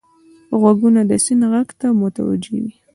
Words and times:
غوږونه 0.59 1.01
د 1.09 1.11
سیند 1.25 1.43
غږ 1.51 1.67
ته 1.79 1.87
متوجه 2.01 2.53
وي 2.63 2.73